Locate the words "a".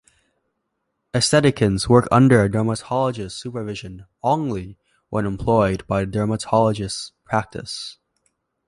2.43-2.49